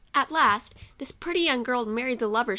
[0.15, 2.49] At last this pretty young girl married the lover